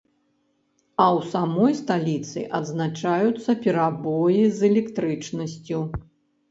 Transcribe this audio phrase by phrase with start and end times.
[1.03, 5.79] А ў самой сталіцы адзначаюцца перабоі з электрычнасцю.